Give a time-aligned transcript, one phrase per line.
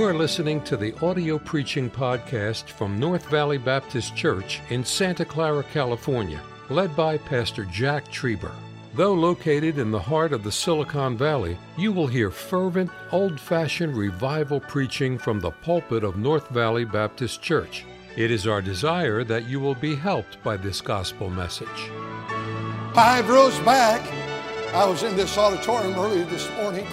[0.00, 5.26] You are listening to the audio preaching podcast from North Valley Baptist Church in Santa
[5.26, 6.40] Clara, California,
[6.70, 8.54] led by Pastor Jack Trieber.
[8.94, 13.94] Though located in the heart of the Silicon Valley, you will hear fervent, old fashioned
[13.94, 17.84] revival preaching from the pulpit of North Valley Baptist Church.
[18.16, 21.90] It is our desire that you will be helped by this gospel message.
[22.94, 24.00] Five rows back,
[24.72, 26.86] I was in this auditorium earlier this morning,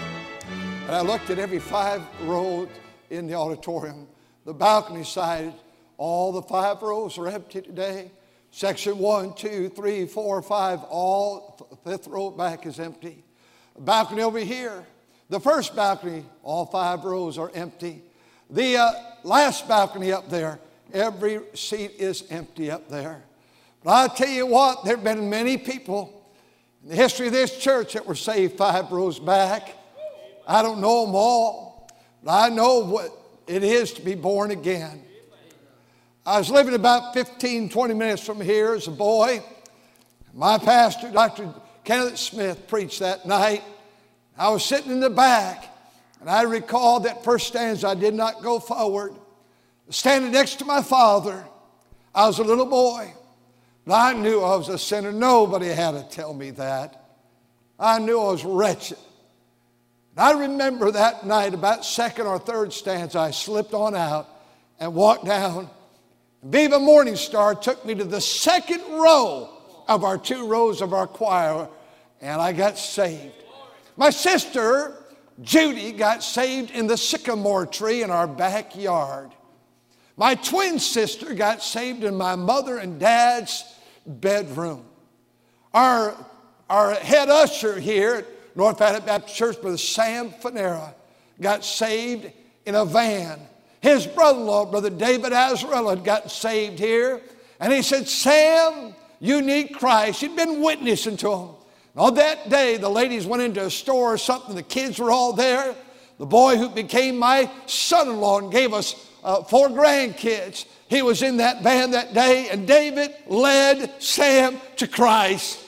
[0.87, 2.67] and I looked at every five rows
[3.09, 4.07] in the auditorium.
[4.45, 5.53] The balcony side,
[5.97, 8.11] all the five rows are empty today.
[8.51, 13.23] Section one, two, three, four, five, all fifth row back is empty.
[13.77, 14.85] balcony over here,
[15.29, 18.01] the first balcony, all five rows are empty.
[18.49, 18.91] The uh,
[19.23, 20.59] last balcony up there,
[20.93, 23.23] every seat is empty up there.
[23.83, 26.31] But I'll tell you what, there have been many people
[26.83, 29.75] in the history of this church that were saved five rows back.
[30.47, 31.66] I don't know them all.
[32.27, 33.11] I know what
[33.47, 35.01] it is to be born again.
[36.25, 39.41] I was living about 15, 20 minutes from here as a boy.
[40.33, 41.53] My pastor, Dr.
[41.85, 43.63] Kenneth Smith, preached that night.
[44.37, 45.73] I was sitting in the back,
[46.19, 49.13] and I recall that first stanza I did not go forward.
[49.89, 51.45] Standing next to my father,
[52.13, 53.13] I was a little boy,
[53.85, 55.13] but I knew I was a sinner.
[55.13, 57.05] Nobody had to tell me that.
[57.79, 58.97] I knew I was wretched.
[60.17, 64.27] I remember that night, about second or third stanza, I slipped on out
[64.79, 65.69] and walked down.
[66.43, 69.49] Viva Morning Star took me to the second row
[69.87, 71.67] of our two rows of our choir,
[72.21, 73.33] and I got saved.
[73.95, 75.03] My sister,
[75.41, 79.31] Judy, got saved in the sycamore tree in our backyard.
[80.15, 83.63] My twin sister got saved in my mother and dad's
[84.05, 84.83] bedroom.
[85.75, 86.15] Our,
[86.69, 88.25] our head usher here
[88.57, 90.95] North Valley Baptist Church, Brother Sam Fanera,
[91.39, 92.31] got saved
[92.65, 93.39] in a van.
[93.81, 97.21] His brother in law, Brother David Azarella, had gotten saved here.
[97.59, 100.21] And he said, Sam, you need Christ.
[100.21, 101.49] He'd been witnessing to him.
[101.93, 104.55] And on that day, the ladies went into a store or something.
[104.55, 105.75] The kids were all there.
[106.17, 111.03] The boy who became my son in law and gave us uh, four grandkids, he
[111.03, 112.49] was in that van that day.
[112.49, 115.63] And David led Sam to Christ.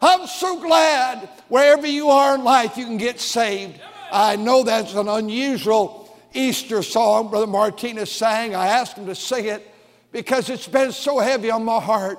[0.00, 3.80] I'm so glad wherever you are in life you can get saved.
[4.10, 8.54] I know that's an unusual Easter song Brother Martinez sang.
[8.54, 9.66] I asked him to sing it
[10.12, 12.18] because it's been so heavy on my heart.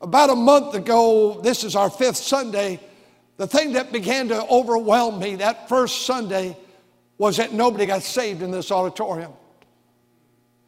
[0.00, 2.78] About a month ago, this is our fifth Sunday,
[3.36, 6.56] the thing that began to overwhelm me that first Sunday
[7.18, 9.32] was that nobody got saved in this auditorium.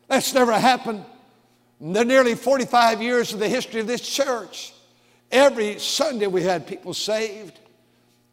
[0.09, 1.05] That's never happened
[1.81, 4.73] in the nearly 45 years of the history of this church.
[5.31, 7.59] Every Sunday we had people saved.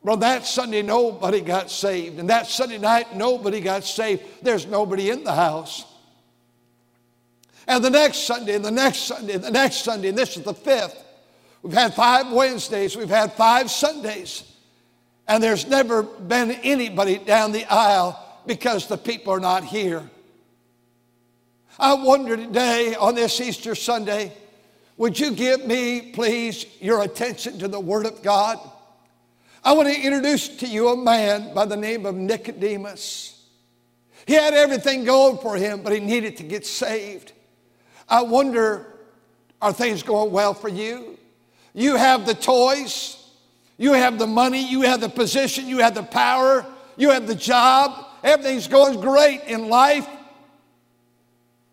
[0.01, 2.19] Well, that Sunday nobody got saved.
[2.19, 4.23] And that Sunday night nobody got saved.
[4.41, 5.85] There's nobody in the house.
[7.67, 10.43] And the next Sunday, and the next Sunday, and the next Sunday, and this is
[10.43, 11.01] the fifth.
[11.61, 14.43] We've had five Wednesdays, we've had five Sundays,
[15.29, 20.09] and there's never been anybody down the aisle because the people are not here.
[21.79, 24.33] I wonder today on this Easter Sunday,
[25.03, 28.57] would you give me, please, your attention to the Word of God?
[29.61, 33.45] I want to introduce to you a man by the name of Nicodemus.
[34.25, 37.33] He had everything going for him, but he needed to get saved.
[38.07, 38.95] I wonder,
[39.61, 41.19] are things going well for you?
[41.73, 43.29] You have the toys,
[43.77, 46.65] you have the money, you have the position, you have the power,
[46.95, 50.07] you have the job, everything's going great in life,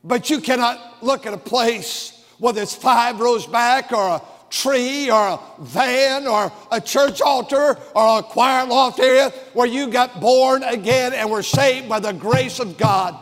[0.02, 5.10] but you cannot look at a place whether it's five rows back or a tree
[5.10, 10.20] or a van or a church altar or a choir loft area where you got
[10.20, 13.16] born again and were saved by the grace of God.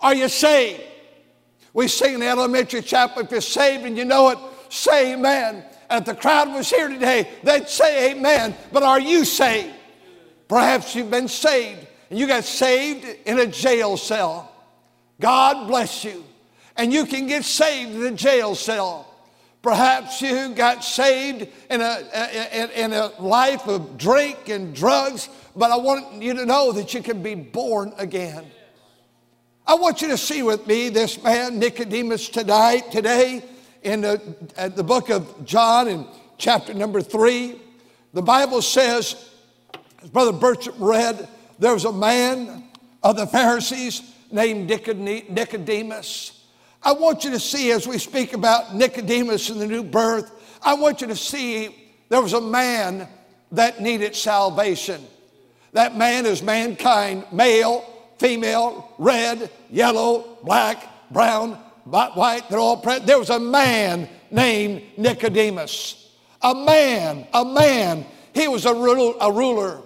[0.00, 0.82] Are you saved?
[1.72, 4.38] We sing in the elementary chapel, if you're saved and you know it,
[4.68, 5.64] say amen.
[5.90, 8.54] And if the crowd was here today, they'd say amen.
[8.72, 9.74] But are you saved?
[10.48, 14.50] Perhaps you've been saved and you got saved in a jail cell.
[15.20, 16.23] God bless you
[16.76, 19.10] and you can get saved in a jail cell.
[19.62, 25.76] Perhaps you got saved in a, in, a life of drink and drugs, but I
[25.76, 28.44] want you to know that you can be born again.
[29.66, 33.42] I want you to see with me this man, Nicodemus, tonight, today,
[33.82, 34.20] in the,
[34.74, 36.06] the book of John, in
[36.36, 37.58] chapter number three.
[38.12, 39.30] The Bible says,
[40.02, 41.26] as Brother Bertram read,
[41.58, 42.64] there was a man
[43.02, 46.43] of the Pharisees named Nicodemus.
[46.84, 50.30] I want you to see as we speak about Nicodemus and the new birth,
[50.62, 51.74] I want you to see
[52.10, 53.08] there was a man
[53.52, 55.02] that needed salvation.
[55.72, 57.84] That man is mankind, male,
[58.18, 61.52] female, red, yellow, black, brown,
[61.84, 63.06] white, they're all present.
[63.06, 66.12] There was a man named Nicodemus.
[66.42, 68.04] A man, a man.
[68.34, 69.80] He was a, ruler, a ruler,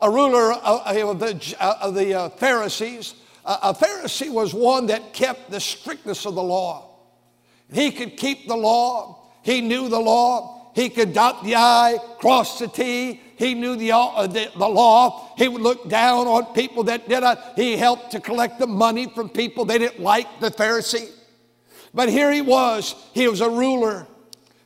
[0.00, 3.14] a ruler of the, of the uh, Pharisees.
[3.44, 6.90] A Pharisee was one that kept the strictness of the law.
[7.72, 9.28] He could keep the law.
[9.42, 10.72] He knew the law.
[10.74, 13.20] He could dot the I, cross the T.
[13.36, 15.32] He knew the, uh, the, the, law.
[15.36, 17.52] He would look down on people that did not.
[17.56, 21.10] He helped to collect the money from people they didn't like, the Pharisee.
[21.92, 22.94] But here he was.
[23.12, 24.06] He was a ruler.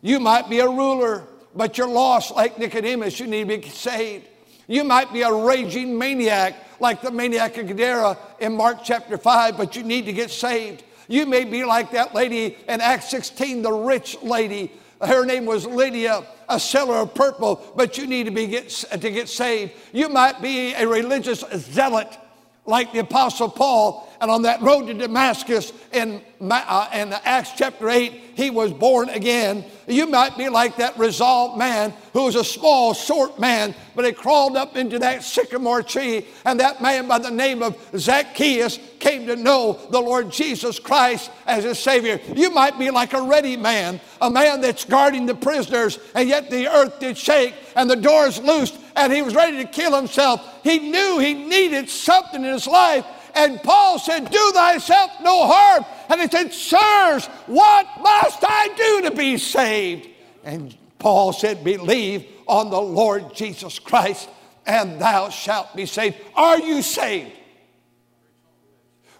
[0.01, 3.21] You might be a ruler, but you're lost like Nicodemus.
[3.21, 4.29] You need to be saved.
[4.69, 9.57] You might be a raging maniac like the maniac of Gadara in Mark chapter 5,
[9.57, 10.85] but you need to get saved.
[11.09, 14.71] You may be like that lady in Acts 16, the rich lady.
[15.01, 19.11] Her name was Lydia, a seller of purple, but you need to, be get, to
[19.11, 19.73] get saved.
[19.93, 22.19] You might be a religious zealot
[22.67, 27.89] like the Apostle Paul, and on that road to Damascus in, uh, in Acts chapter
[27.89, 29.65] 8, he was born again.
[29.87, 34.13] You might be like that resolved man who was a small, short man, but he
[34.13, 39.27] crawled up into that sycamore tree, and that man by the name of Zacchaeus came
[39.27, 42.21] to know the Lord Jesus Christ as his Savior.
[42.35, 46.51] You might be like a ready man, a man that's guarding the prisoners, and yet
[46.51, 50.65] the earth did shake and the doors loosed, and he was ready to kill himself.
[50.65, 53.05] He knew he needed something in his life
[53.39, 55.85] and Paul said, Do thyself no harm.
[56.09, 60.09] And he said, Sirs, what must I do to be saved?
[60.43, 64.29] And Paul said, Believe on the Lord Jesus Christ,
[64.67, 66.17] and thou shalt be saved.
[66.35, 67.31] Are you saved?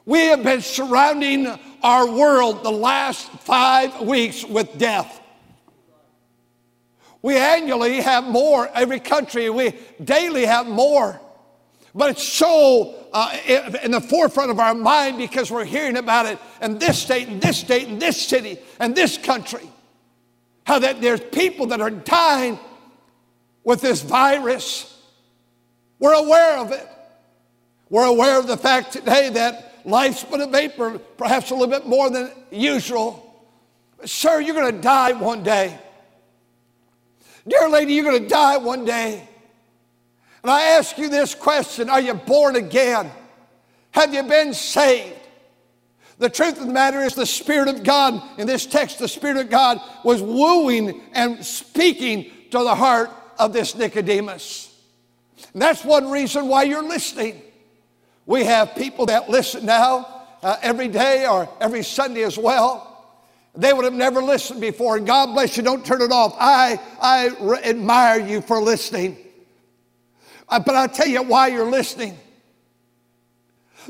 [0.05, 1.47] We have been surrounding
[1.83, 5.21] our world the last five weeks with death.
[7.23, 11.21] We annually have more, every country, we daily have more.
[11.95, 13.37] But it's so uh,
[13.83, 17.41] in the forefront of our mind because we're hearing about it in this state, and
[17.41, 19.69] this state, and this city, and this country.
[20.65, 22.59] How that there's people that are dying
[23.65, 24.99] with this virus.
[25.99, 26.87] We're aware of it.
[27.91, 31.87] We're aware of the fact today that life's but a vapor, perhaps a little bit
[31.87, 33.25] more than usual.
[34.05, 35.77] Sir, you're going to die one day.
[37.47, 39.27] Dear lady, you're going to die one day.
[40.43, 43.11] And I ask you this question Are you born again?
[43.93, 45.15] Have you been saved?
[46.19, 49.37] The truth of the matter is, the Spirit of God, in this text, the Spirit
[49.37, 54.75] of God was wooing and speaking to the heart of this Nicodemus.
[55.53, 57.41] And that's one reason why you're listening.
[58.27, 62.85] We have people that listen now uh, every day or every Sunday as well.
[63.55, 64.97] They would have never listened before.
[64.97, 66.35] And God bless you, don't turn it off.
[66.39, 69.17] I, I re- admire you for listening.
[70.49, 72.19] Uh, but I'll tell you why you're listening.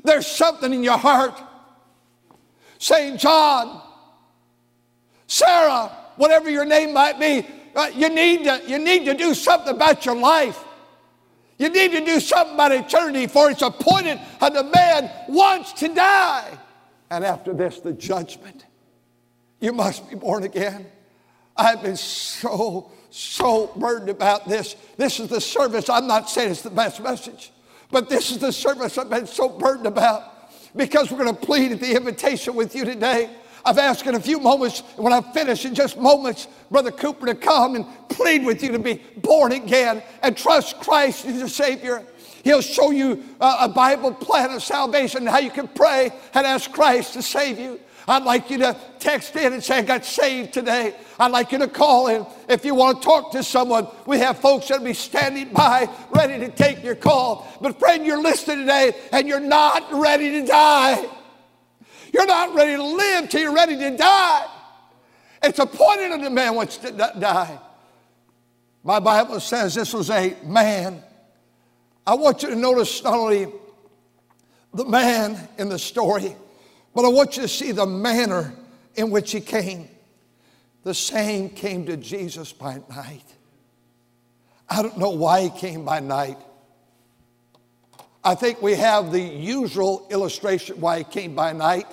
[0.05, 1.41] There's something in your heart
[2.79, 3.83] saying, John,
[5.27, 9.75] Sarah, whatever your name might be, uh, you, need to, you need to do something
[9.75, 10.65] about your life.
[11.59, 15.89] You need to do something about eternity, for it's appointed that the man once to
[15.89, 16.49] die.
[17.11, 18.65] And after this, the judgment.
[19.61, 20.87] You must be born again.
[21.57, 24.77] I've been so so burdened about this.
[24.97, 25.89] This is the service.
[25.89, 27.51] I'm not saying it's the best message,
[27.91, 30.23] but this is the service I've been so burdened about
[30.77, 33.31] because we're going to plead at the invitation with you today.
[33.65, 37.35] I've asked in a few moments, when I finish in just moments, Brother Cooper to
[37.35, 42.05] come and plead with you to be born again and trust Christ as your Savior.
[42.45, 47.15] He'll show you a Bible plan of salvation, how you can pray and ask Christ
[47.15, 47.81] to save you.
[48.09, 50.95] I'd like you to text in and say, I got saved today.
[51.19, 52.25] I'd like you to call in.
[52.49, 56.39] If you want to talk to someone, we have folks that'll be standing by ready
[56.39, 57.47] to take your call.
[57.61, 61.07] But, friend, you're listening today and you're not ready to die.
[62.15, 64.47] You're not ready to live till you're ready to die.
[65.43, 67.59] It's appointed unto man once to die.
[68.83, 71.03] My Bible says this was a man.
[72.07, 73.49] I want you to notice not only
[74.73, 76.35] the man in the story,
[76.95, 78.55] but I want you to see the manner
[78.95, 79.89] in which he came.
[80.85, 83.25] The same came to Jesus by night.
[84.69, 86.39] I don't know why he came by night.
[88.25, 91.87] I think we have the usual illustration why he came by night,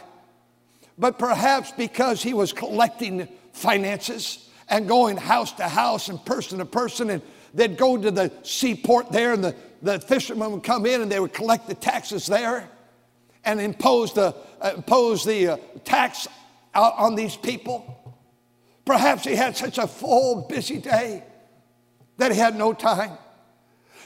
[0.98, 6.66] but perhaps because he was collecting finances and going house to house and person to
[6.66, 7.22] person, and
[7.54, 11.20] they'd go to the seaport there, and the, the fishermen would come in and they
[11.20, 12.70] would collect the taxes there
[13.46, 16.28] and impose the, uh, impose the uh, tax
[16.74, 18.16] on these people.
[18.84, 21.24] Perhaps he had such a full, busy day
[22.18, 23.18] that he had no time.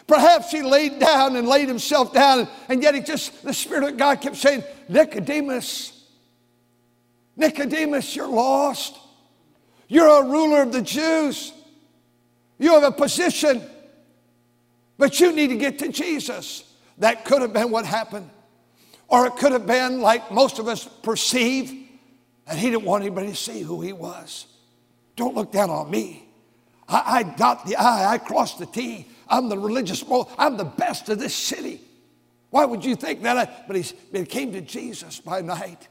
[0.07, 3.97] Perhaps he laid down and laid himself down, and yet he just, the Spirit of
[3.97, 5.99] God kept saying, Nicodemus,
[7.35, 8.97] Nicodemus, you're lost.
[9.87, 11.53] You're a ruler of the Jews.
[12.57, 13.63] You have a position,
[14.97, 16.63] but you need to get to Jesus.
[16.97, 18.29] That could have been what happened.
[19.09, 21.87] Or it could have been like most of us perceive
[22.45, 24.45] that he didn't want anybody to see who he was.
[25.15, 26.27] Don't look down on me.
[26.87, 29.07] I, I dot the I, I cross the T.
[29.27, 30.03] I'm the religious,
[30.37, 31.81] I'm the best of this city.
[32.49, 33.67] Why would you think that?
[33.67, 35.87] But he, he came to Jesus by night.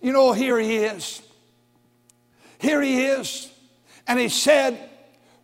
[0.00, 1.22] You know, here he is.
[2.58, 3.50] Here he is.
[4.08, 4.90] And he said,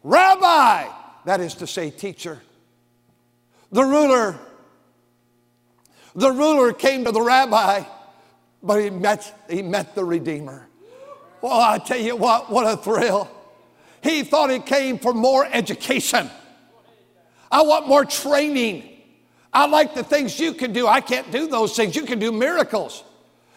[0.02, 0.88] Rabbi,
[1.24, 2.40] that is to say, teacher.
[3.70, 4.38] The ruler,
[6.14, 7.84] the ruler came to the rabbi,
[8.62, 10.66] but he met, he met the Redeemer.
[11.40, 13.30] Well, I tell you what, what a thrill.
[14.02, 16.30] He thought he came for more education.
[17.50, 18.88] I want more training.
[19.52, 20.86] I like the things you can do.
[20.86, 21.96] I can't do those things.
[21.96, 23.04] You can do miracles.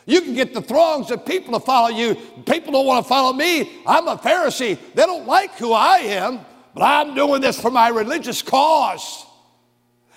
[0.06, 2.16] You can get the throngs of people to follow you.
[2.46, 3.82] People don't want to follow me.
[3.86, 4.78] I'm a Pharisee.
[4.96, 6.42] They don't like who I am,
[6.74, 9.26] but I'm doing this for my religious cause.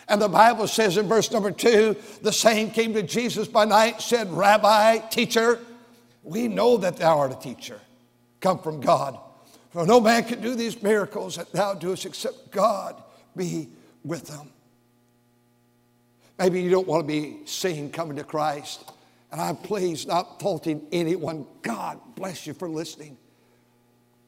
[0.08, 4.00] And the Bible says in verse number two, the same came to Jesus by night,
[4.00, 5.58] said, Rabbi, teacher,
[6.22, 7.80] we know that thou art a teacher,
[8.40, 9.18] come from God.
[9.70, 13.02] For no man can do these miracles that thou doest except God
[13.36, 13.68] be
[14.04, 14.50] with them.
[16.38, 18.90] Maybe you don't want to be seen coming to Christ.
[19.32, 21.46] And I'm pleased not faulting anyone.
[21.62, 23.16] God bless you for listening.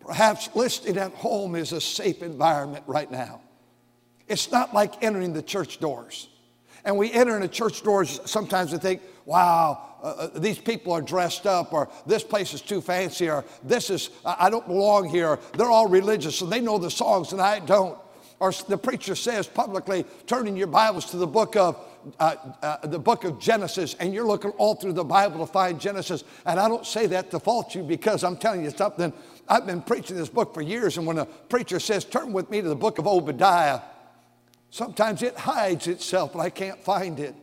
[0.01, 3.41] Perhaps listening at home is a safe environment right now.
[4.29, 6.29] It's not like entering the church doors.
[6.85, 10.93] And we enter in the church doors, sometimes we think, wow, uh, uh these people
[10.93, 15.09] are dressed up, or this place is too fancy, or this is, I don't belong
[15.09, 15.39] here.
[15.57, 17.99] They're all religious, so they know the songs and I don't
[18.41, 21.85] or the preacher says publicly, turning your Bibles to the book of
[22.21, 25.81] uh, uh, the book of Genesis, and you're looking all through the Bible to find
[25.81, 26.25] Genesis.
[26.47, 29.13] And I don't say that to fault you because I'm telling you something.
[29.49, 32.63] I've been preaching this book for years, and when a preacher says, "Turn with me
[32.63, 33.81] to the book of Obadiah,"
[34.71, 37.35] sometimes it hides itself, but I can't find it.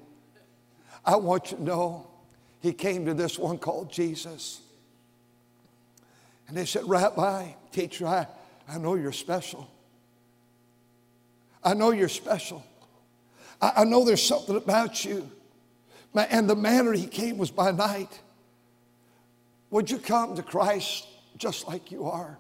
[1.04, 2.08] I want you to know,
[2.60, 4.62] he came to this one called Jesus,
[6.48, 8.28] and they said, "Rabbi, teacher, I,
[8.68, 9.70] I know you're special."
[11.66, 12.64] I know you're special.
[13.60, 15.30] I, I know there's something about you.
[16.14, 18.22] And the manner he came was by night.
[19.72, 22.38] Would you come to Christ just like you are?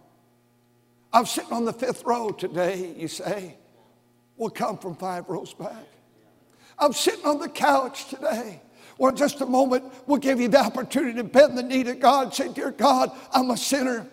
[1.12, 3.58] I'm sitting on the fifth row today, you say.
[4.38, 5.86] We'll come from five rows back.
[6.77, 8.62] I'm sitting on the couch today.
[8.98, 11.96] Well, in just a moment, we'll give you the opportunity to bend the knee to
[11.96, 12.34] God.
[12.34, 14.08] Say, Dear God, I'm a sinner.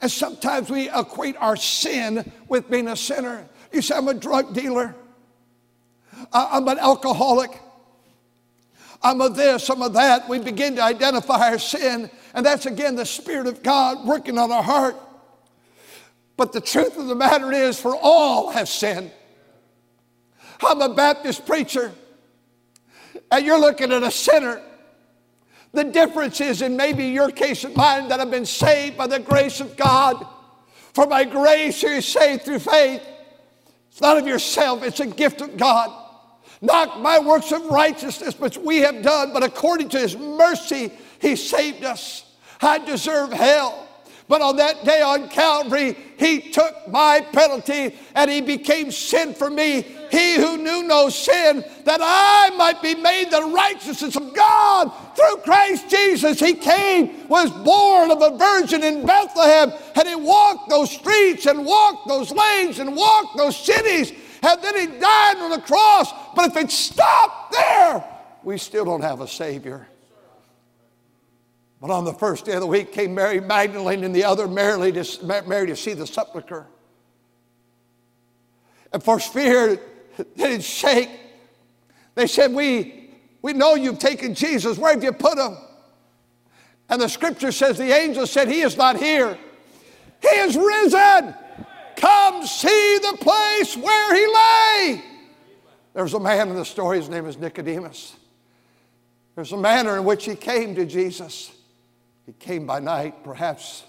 [0.00, 3.48] And sometimes we equate our sin with being a sinner.
[3.72, 4.94] You say, I'm a drug dealer.
[6.32, 7.50] I'm an alcoholic.
[9.02, 10.28] I'm a this, I'm a that.
[10.28, 14.50] We begin to identify our sin, and that's again the Spirit of God working on
[14.50, 14.96] our heart.
[16.36, 19.10] But the truth of the matter is, for all have sinned.
[20.62, 21.92] I'm a Baptist preacher,
[23.30, 24.62] and you're looking at a sinner.
[25.72, 29.18] The difference is in maybe your case and mine that I've been saved by the
[29.18, 30.26] grace of God.
[30.94, 33.06] For by grace you're saved through faith.
[33.90, 36.04] It's not of yourself, it's a gift of God.
[36.62, 41.36] Not by works of righteousness which we have done, but according to his mercy, he
[41.36, 42.24] saved us.
[42.62, 43.85] I deserve hell.
[44.28, 49.48] But on that day on Calvary, he took my penalty and he became sin for
[49.48, 49.82] me.
[50.10, 55.36] He who knew no sin, that I might be made the righteousness of God through
[55.42, 56.40] Christ Jesus.
[56.40, 61.64] He came, was born of a virgin in Bethlehem, and he walked those streets and
[61.64, 64.12] walked those lanes and walked those cities.
[64.42, 66.12] And then he died on the cross.
[66.34, 68.04] But if it stopped there,
[68.42, 69.88] we still don't have a Savior.
[71.80, 74.92] But on the first day of the week came Mary Magdalene and the other Mary
[74.92, 76.66] to, Mary to see the sepulchre.
[78.92, 79.78] And for fear
[80.16, 81.10] they didn't shake,
[82.14, 83.10] they said, we,
[83.42, 84.78] we know you've taken Jesus.
[84.78, 85.56] Where have you put him?
[86.88, 89.36] And the scripture says the angel said, He is not here.
[90.22, 91.34] He is risen.
[91.96, 95.04] Come see the place where he lay.
[95.94, 98.16] There's a man in the story, his name is Nicodemus.
[99.34, 101.55] There's a manner in which he came to Jesus.
[102.26, 103.24] He came by night.
[103.24, 103.84] Perhaps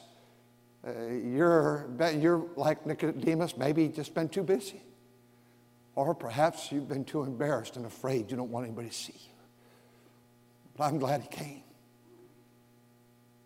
[0.87, 4.81] uh, you're, you're like Nicodemus, maybe just been too busy.
[5.95, 9.31] Or perhaps you've been too embarrassed and afraid you don't want anybody to see you.
[10.77, 11.63] But I'm glad he came.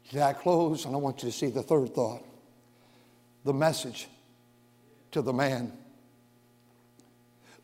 [0.10, 2.26] Today I close and I want you to see the third thought
[3.44, 4.08] the message
[5.12, 5.72] to the man.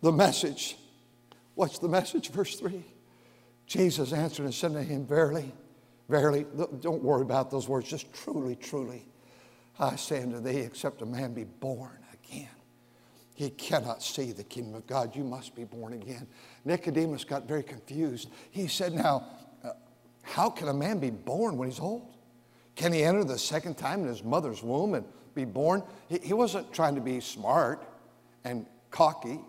[0.01, 0.77] The message.
[1.55, 2.29] What's the message?
[2.29, 2.83] Verse 3.
[3.65, 5.51] Jesus answered and said to him, Verily,
[6.09, 6.45] verily,
[6.81, 9.05] don't worry about those words, just truly, truly,
[9.79, 12.49] I say unto thee, except a man be born again,
[13.35, 15.15] he cannot see the kingdom of God.
[15.15, 16.27] You must be born again.
[16.65, 18.29] Nicodemus got very confused.
[18.49, 19.27] He said, Now,
[19.63, 19.71] uh,
[20.23, 22.15] how can a man be born when he's old?
[22.75, 25.83] Can he enter the second time in his mother's womb and be born?
[26.09, 27.87] He, he wasn't trying to be smart
[28.43, 29.39] and cocky.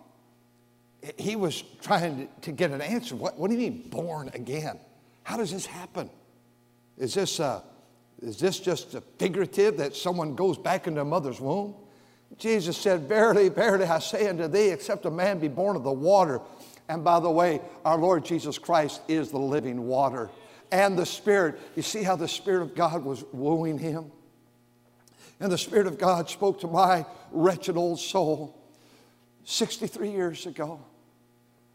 [1.16, 3.16] He was trying to, to get an answer.
[3.16, 4.78] What, what do you mean, born again?
[5.22, 6.10] How does this happen?
[6.98, 7.62] Is this, uh,
[8.20, 11.74] is this just a figurative that someone goes back into a mother's womb?
[12.36, 15.92] Jesus said, Verily, verily, I say unto thee, except a man be born of the
[15.92, 16.40] water.
[16.88, 20.28] And by the way, our Lord Jesus Christ is the living water
[20.72, 21.58] and the Spirit.
[21.76, 24.10] You see how the Spirit of God was wooing him?
[25.40, 28.58] And the Spirit of God spoke to my wretched old soul
[29.44, 30.80] 63 years ago,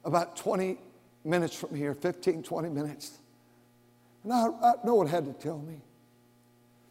[0.04, 0.78] about 20
[1.24, 3.18] minutes from here, 15, 20 minutes.
[4.24, 5.82] And I, I, no one had to tell me.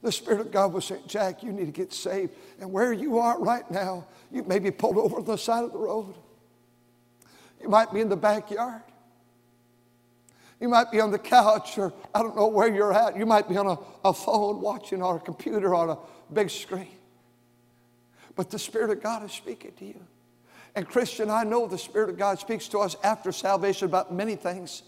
[0.02, 2.34] The Spirit of God was saying, Jack, you need to get saved.
[2.60, 5.72] And where you are right now, you may be pulled over on the side of
[5.72, 6.14] the road.
[7.60, 8.82] You might be in the backyard.
[10.60, 13.16] You might be on the couch, or I don't know where you're at.
[13.16, 15.98] You might be on a, a phone watching or a computer on a
[16.32, 16.88] big screen.
[18.34, 20.00] But the Spirit of God is speaking to you.
[20.74, 24.36] And Christian, I know the Spirit of God speaks to us after salvation about many
[24.36, 24.82] things.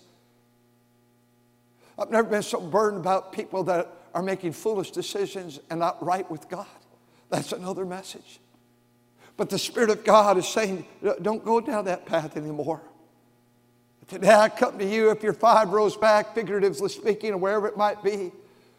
[1.98, 6.28] I've never been so burdened about people that are making foolish decisions and not right
[6.30, 6.66] with God.
[7.30, 8.40] That's another message.
[9.36, 10.86] But the Spirit of God is saying,
[11.22, 12.80] don't go down that path anymore.
[14.06, 17.76] Today I come to you, if you're five rows back, figuratively speaking, or wherever it
[17.76, 18.32] might be,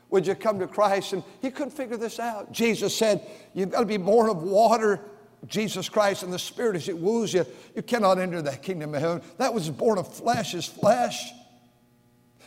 [0.09, 1.13] would you come to Christ?
[1.13, 2.51] And he couldn't figure this out.
[2.51, 5.01] Jesus said, You've got to be born of water
[5.47, 7.45] Jesus Christ and the Spirit as it woos you,
[7.75, 9.21] you cannot enter that kingdom of heaven.
[9.37, 11.31] That was born of flesh is flesh.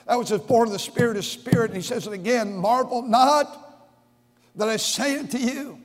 [0.08, 1.70] That was born of the Spirit is spirit.
[1.70, 3.66] And he says it again, marvel not
[4.56, 5.78] that I say it to you.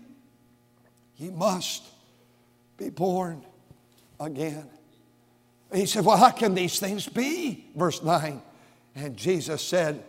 [1.17, 1.83] Ye must
[2.77, 3.43] be born
[4.19, 4.67] again.
[5.73, 7.67] He said, Well, how can these things be?
[7.75, 8.41] Verse 9.
[8.95, 10.01] And Jesus said,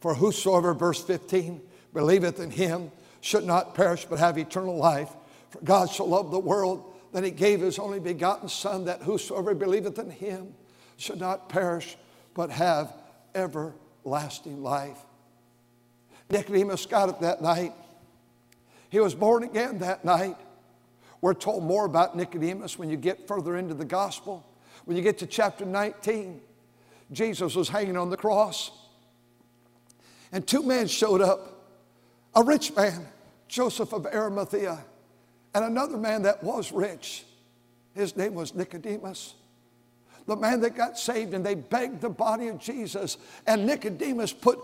[0.00, 1.60] For whosoever, verse 15,
[1.92, 5.10] believeth in him should not perish but have eternal life.
[5.50, 9.54] For God so loved the world that he gave his only begotten Son, that whosoever
[9.54, 10.54] believeth in him
[10.96, 11.96] should not perish,
[12.34, 12.92] but have
[13.34, 14.98] everlasting life.
[16.30, 17.72] Nicodemus got it that night.
[18.88, 20.36] He was born again that night.
[21.20, 24.46] We're told more about Nicodemus when you get further into the gospel.
[24.84, 26.40] When you get to chapter 19,
[27.12, 28.70] Jesus was hanging on the cross.
[30.32, 31.68] And two men showed up
[32.34, 33.06] a rich man,
[33.48, 34.84] Joseph of Arimathea,
[35.54, 37.24] and another man that was rich.
[37.94, 39.34] His name was Nicodemus.
[40.26, 43.16] The man that got saved, and they begged the body of Jesus.
[43.46, 44.58] And Nicodemus put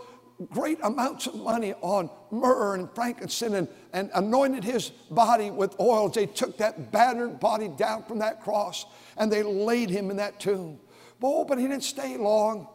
[0.51, 6.15] great amounts of money on myrrh and frankincense and, and anointed his body with oils.
[6.15, 10.39] They took that battered body down from that cross and they laid him in that
[10.39, 10.79] tomb.
[11.23, 12.69] Oh, but he didn't stay long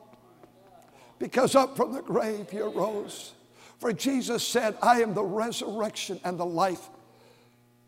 [1.19, 3.33] because up from the grave he arose.
[3.79, 6.89] For Jesus said, I am the resurrection and the life.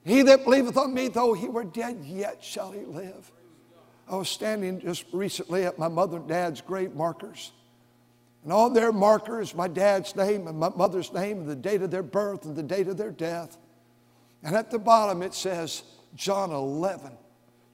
[0.06, 3.32] He that believeth on me, though he were dead, yet shall he live.
[4.08, 7.52] I was standing just recently at my mother and dad's grave markers.
[8.44, 11.92] And on their markers, my dad's name and my mother's name and the date of
[11.92, 13.58] their birth and the date of their death.
[14.44, 15.84] And at the bottom it says,
[16.16, 17.12] John 11,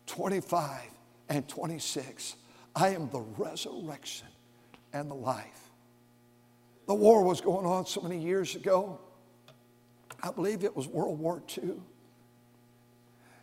[0.05, 0.81] 25
[1.29, 2.35] and 26.
[2.75, 4.27] I am the resurrection
[4.93, 5.71] and the life.
[6.87, 8.99] The war was going on so many years ago.
[10.21, 11.73] I believe it was World War II.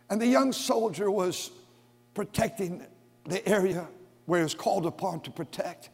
[0.09, 1.51] And the young soldier was
[2.17, 2.83] protecting
[3.25, 3.87] the area
[4.25, 5.91] where he was called upon to protect.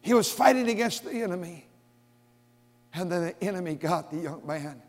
[0.00, 1.64] He was fighting against the enemy.
[2.92, 4.82] And then the enemy got the young man.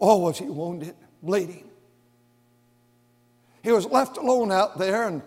[0.00, 1.70] Oh, was he wounded, bleeding.
[3.62, 5.22] He was left alone out there, and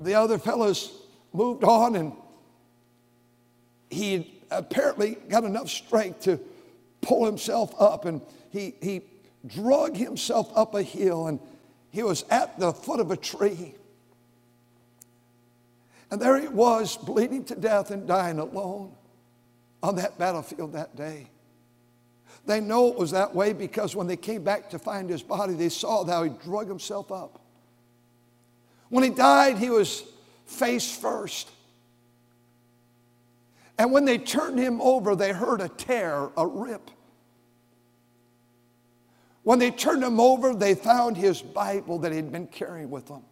[0.00, 1.00] the other fellows
[1.32, 2.12] moved on, and
[3.88, 6.40] he apparently got enough strength to
[7.02, 9.02] pull himself up, and he, he
[9.46, 11.38] drug himself up a hill and
[11.94, 13.72] he was at the foot of a tree.
[16.10, 18.92] And there he was, bleeding to death and dying alone
[19.80, 21.28] on that battlefield that day.
[22.46, 25.54] They know it was that way because when they came back to find his body,
[25.54, 27.40] they saw how he drug himself up.
[28.88, 30.02] When he died, he was
[30.46, 31.48] face first.
[33.78, 36.90] And when they turned him over, they heard a tear, a rip
[39.44, 43.22] When they turned him over, they found his Bible that he'd been carrying with him.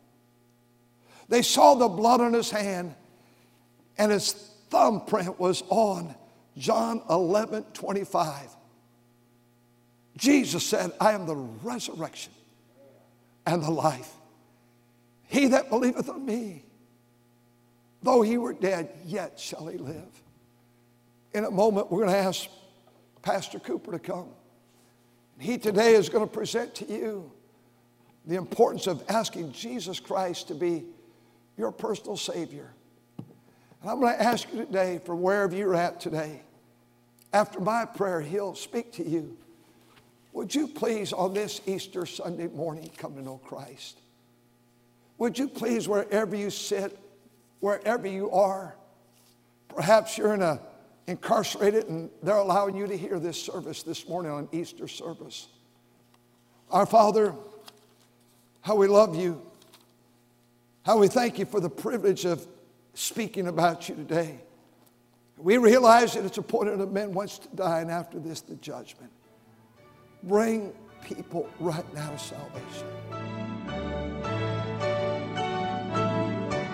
[1.29, 2.95] They saw the blood on his hand,
[3.97, 4.33] and his
[4.69, 6.15] thumbprint was on
[6.57, 8.49] John 11 25.
[10.19, 12.35] Jesus said, I am the resurrection
[13.47, 14.13] and the life.
[15.25, 16.67] He that believeth on me,
[18.03, 20.23] though he were dead, yet shall he live.
[21.33, 22.51] In a moment, we're going to ask
[23.23, 24.29] Pastor Cooper to come.
[25.43, 27.29] He today is going to present to you
[28.27, 30.85] the importance of asking Jesus Christ to be
[31.59, 32.73] your personal Savior.
[33.19, 36.43] And I'm going to ask you today, from wherever you're at today,
[37.33, 39.37] after my prayer, He'll speak to you.
[40.33, 43.99] Would you please, on this Easter Sunday morning, come to know Christ?
[45.19, 46.97] Would you please, wherever you sit,
[47.59, 48.77] wherever you are,
[49.67, 50.61] perhaps you're in a
[51.07, 55.49] incarcerated and they're allowing you to hear this service this morning on Easter service.
[56.71, 57.35] Our Father,
[58.61, 59.43] how we love you,
[60.85, 62.47] how we thank you for the privilege of
[62.95, 64.41] speaking about you today.
[65.37, 69.11] We realize that it's appointed that men once to die and after this the judgment.
[70.23, 73.42] Bring people right now to salvation.